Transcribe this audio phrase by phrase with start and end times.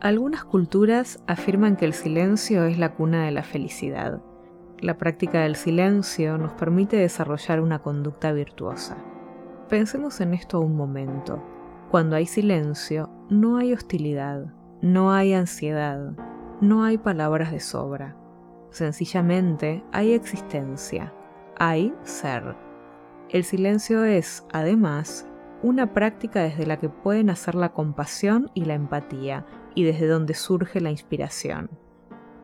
[0.00, 4.22] Algunas culturas afirman que el silencio es la cuna de la felicidad.
[4.78, 8.96] La práctica del silencio nos permite desarrollar una conducta virtuosa.
[9.68, 11.44] Pensemos en esto un momento.
[11.90, 16.12] Cuando hay silencio, no hay hostilidad, no hay ansiedad,
[16.62, 18.16] no hay palabras de sobra.
[18.70, 21.12] Sencillamente hay existencia,
[21.58, 22.56] hay ser.
[23.28, 25.29] El silencio es, además,
[25.62, 30.34] una práctica desde la que pueden hacer la compasión y la empatía, y desde donde
[30.34, 31.70] surge la inspiración.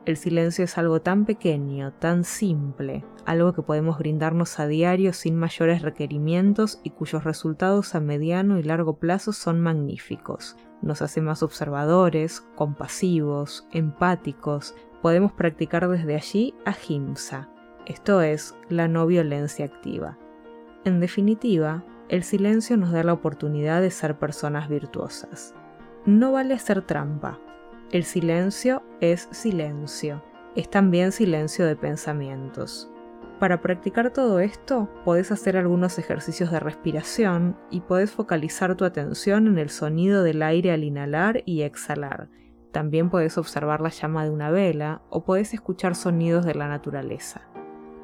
[0.05, 5.37] El silencio es algo tan pequeño, tan simple, algo que podemos brindarnos a diario sin
[5.37, 10.57] mayores requerimientos y cuyos resultados a mediano y largo plazo son magníficos.
[10.81, 14.77] Nos hace más observadores, compasivos, empáticos.
[15.03, 17.49] Podemos practicar desde allí ahimsa,
[17.87, 20.19] esto es, la no violencia activa.
[20.85, 25.55] En definitiva, el silencio nos da la oportunidad de ser personas virtuosas.
[26.05, 27.41] No vale hacer trampa.
[27.91, 30.23] El silencio es silencio.
[30.55, 32.91] Es también silencio de pensamientos.
[33.41, 39.47] Para practicar todo esto, podés hacer algunos ejercicios de respiración y podés focalizar tu atención
[39.49, 42.29] en el sonido del aire al inhalar y exhalar.
[42.73, 47.43] También podés observar la llama de una vela o podés escuchar sonidos de la naturaleza.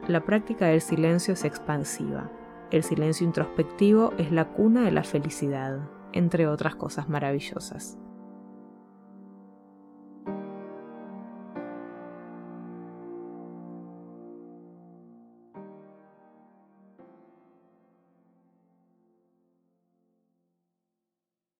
[0.09, 2.31] La práctica del silencio es expansiva.
[2.73, 5.79] El silencio introspectivo es la cuna de la felicidad
[6.15, 7.99] entre otras cosas maravillosas.